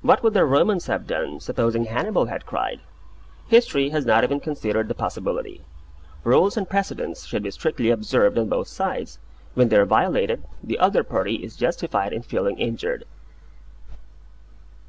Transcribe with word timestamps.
What 0.00 0.22
would 0.22 0.32
the 0.32 0.44
Romans 0.44 0.86
have 0.86 1.08
done, 1.08 1.40
supposing 1.40 1.86
Hannibal 1.86 2.26
had 2.26 2.46
cried? 2.46 2.78
History 3.48 3.90
has 3.90 4.06
not 4.06 4.22
even 4.22 4.38
considered 4.38 4.86
the 4.86 4.94
possibility. 4.94 5.60
Rules 6.22 6.56
and 6.56 6.68
precedents 6.70 7.26
should 7.26 7.42
be 7.42 7.50
strictly 7.50 7.90
observed 7.90 8.38
on 8.38 8.48
both 8.48 8.68
sides; 8.68 9.18
when 9.54 9.68
they 9.68 9.74
are 9.76 9.84
violated, 9.84 10.44
the 10.62 10.78
other 10.78 11.02
party 11.02 11.42
is 11.42 11.56
justified 11.56 12.12
in 12.12 12.22
feeling 12.22 12.60
injured. 12.60 13.06